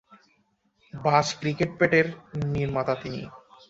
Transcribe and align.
বাজ 0.93 1.27
ক্রিকেট 1.39 1.71
ব্যাটের 1.79 2.07
নির্মাতা 2.53 2.93
তিনি। 3.01 3.21